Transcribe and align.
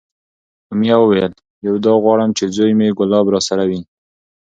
امیه 0.71 0.95
وویل: 0.99 1.31
یو 1.67 1.75
دا 1.85 1.93
غواړم 2.03 2.29
چې 2.37 2.43
زوی 2.55 2.71
مې 2.79 2.89
کلاب 2.99 3.25
راسره 3.35 3.63
وی، 3.69 3.81